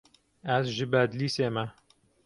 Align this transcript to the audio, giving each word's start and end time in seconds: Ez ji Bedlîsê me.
Ez 0.53 0.65
ji 0.75 0.85
Bedlîsê 0.91 1.47
me. 1.55 1.65